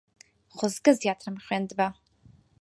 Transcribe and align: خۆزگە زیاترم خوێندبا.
خۆزگە 0.55 0.91
زیاترم 1.01 1.37
خوێندبا. 1.45 1.87